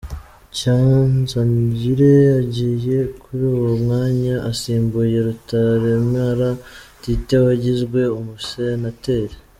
[0.57, 6.49] Cyanzayire agiye kuri uwo mwanya asimbuye Rutaremara
[7.01, 9.35] Tite wagizwe Umusenateri.